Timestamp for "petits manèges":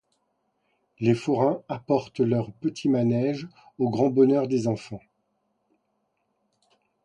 2.53-3.47